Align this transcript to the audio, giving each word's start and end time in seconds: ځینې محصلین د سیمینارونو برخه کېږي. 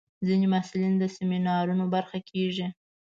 ځینې 0.27 0.45
محصلین 0.53 0.93
د 0.97 1.03
سیمینارونو 1.15 1.83
برخه 1.93 2.19
کېږي. 2.29 2.67